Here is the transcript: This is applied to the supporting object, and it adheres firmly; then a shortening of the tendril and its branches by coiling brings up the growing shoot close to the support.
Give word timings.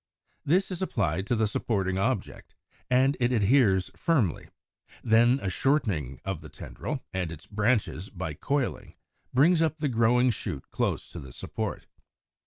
This 0.43 0.71
is 0.71 0.81
applied 0.81 1.27
to 1.27 1.35
the 1.35 1.45
supporting 1.45 1.99
object, 1.99 2.55
and 2.89 3.15
it 3.19 3.31
adheres 3.31 3.91
firmly; 3.95 4.47
then 5.03 5.39
a 5.43 5.49
shortening 5.51 6.19
of 6.25 6.41
the 6.41 6.49
tendril 6.49 7.03
and 7.13 7.31
its 7.31 7.45
branches 7.45 8.09
by 8.09 8.33
coiling 8.33 8.95
brings 9.31 9.61
up 9.61 9.77
the 9.77 9.89
growing 9.89 10.31
shoot 10.31 10.71
close 10.71 11.11
to 11.11 11.19
the 11.19 11.31
support. 11.31 11.85